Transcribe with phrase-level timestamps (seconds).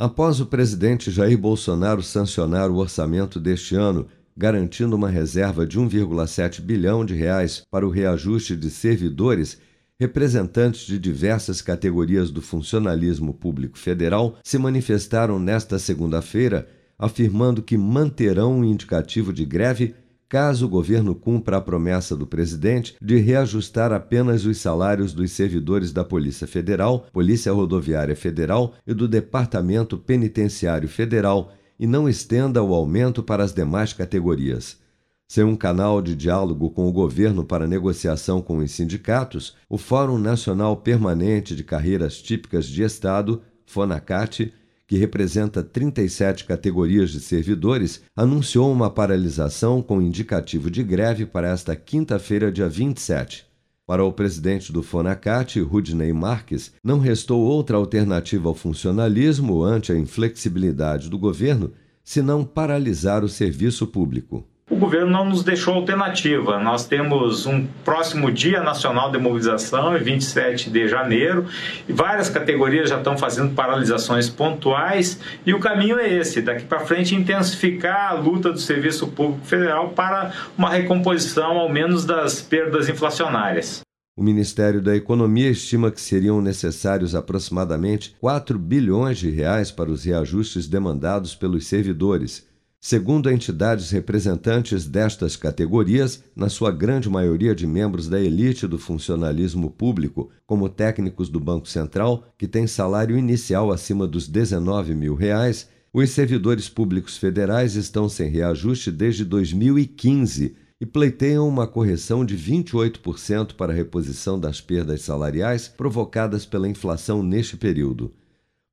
[0.00, 6.62] Após o presidente Jair Bolsonaro sancionar o orçamento deste ano, garantindo uma reserva de 1,7
[6.62, 9.58] bilhão de reais para o reajuste de servidores,
[10.00, 16.66] representantes de diversas categorias do funcionalismo público federal se manifestaram nesta segunda-feira,
[16.98, 19.94] afirmando que manterão o indicativo de greve
[20.30, 25.92] caso o governo cumpra a promessa do presidente de reajustar apenas os salários dos servidores
[25.92, 32.72] da Polícia Federal, Polícia Rodoviária Federal e do Departamento Penitenciário Federal e não estenda o
[32.72, 34.78] aumento para as demais categorias.
[35.26, 40.16] Sem um canal de diálogo com o governo para negociação com os sindicatos, o Fórum
[40.16, 44.52] Nacional Permanente de Carreiras Típicas de Estado, FONACAT,
[44.90, 51.76] que representa 37 categorias de servidores, anunciou uma paralisação com indicativo de greve para esta
[51.76, 53.46] quinta-feira, dia 27.
[53.86, 59.96] Para o presidente do Fonacat, Rudney Marques, não restou outra alternativa ao funcionalismo ante a
[59.96, 61.70] inflexibilidade do governo
[62.02, 66.60] senão paralisar o serviço público o governo não nos deixou alternativa.
[66.60, 71.46] Nós temos um próximo Dia Nacional de Mobilização, 27 de janeiro,
[71.88, 76.80] e várias categorias já estão fazendo paralisações pontuais, e o caminho é esse: daqui para
[76.80, 82.88] frente, intensificar a luta do Serviço Público Federal para uma recomposição, ao menos, das perdas
[82.88, 83.80] inflacionárias.
[84.16, 90.04] O Ministério da Economia estima que seriam necessários aproximadamente 4 bilhões de reais para os
[90.04, 92.46] reajustes demandados pelos servidores
[92.82, 99.70] Segundo entidades representantes destas categorias, na sua grande maioria de membros da elite do funcionalismo
[99.70, 105.68] público, como técnicos do Banco Central, que têm salário inicial acima dos 19 mil reais,
[105.92, 113.56] os servidores públicos federais estão sem reajuste desde 2015 e pleiteiam uma correção de 28%
[113.56, 118.14] para a reposição das perdas salariais provocadas pela inflação neste período.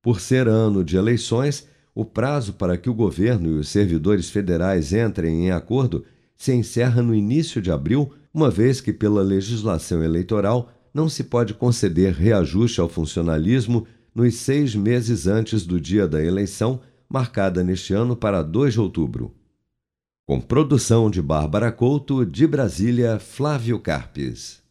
[0.00, 1.68] Por ser ano de eleições,
[1.98, 6.04] o prazo para que o governo e os servidores federais entrem em acordo
[6.36, 11.54] se encerra no início de abril, uma vez que, pela legislação eleitoral, não se pode
[11.54, 18.14] conceder reajuste ao funcionalismo nos seis meses antes do dia da eleição, marcada neste ano
[18.14, 19.34] para 2 de outubro.
[20.24, 24.62] Com produção de Bárbara Couto, de Brasília, Flávio Carpes.